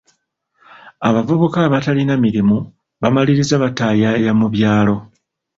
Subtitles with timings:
[1.07, 2.57] Abavubuka abatalina mirimu
[3.01, 4.95] bamaliriza bataayaaya mu byalo.